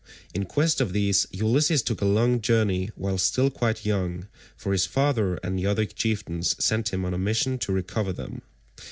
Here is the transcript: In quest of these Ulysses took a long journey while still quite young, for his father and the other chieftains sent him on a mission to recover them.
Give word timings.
In 0.33 0.45
quest 0.45 0.81
of 0.81 0.93
these 0.93 1.27
Ulysses 1.29 1.83
took 1.83 2.01
a 2.01 2.05
long 2.05 2.41
journey 2.41 2.89
while 2.95 3.19
still 3.19 3.51
quite 3.51 3.85
young, 3.85 4.27
for 4.57 4.71
his 4.71 4.87
father 4.87 5.35
and 5.43 5.59
the 5.59 5.67
other 5.67 5.85
chieftains 5.85 6.55
sent 6.57 6.91
him 6.91 7.05
on 7.05 7.13
a 7.13 7.19
mission 7.19 7.59
to 7.59 7.71
recover 7.71 8.11
them. 8.11 8.41